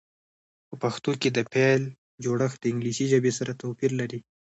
په 0.67 0.75
پښتو 0.83 1.11
کې 1.21 1.29
د 1.31 1.39
فعل 1.51 1.81
جوړښت 2.23 2.57
د 2.61 2.65
انګلیسي 2.71 3.05
ژبې 3.11 3.31
سره 3.37 3.57
توپیر 3.61 3.91
لري. 4.01 4.19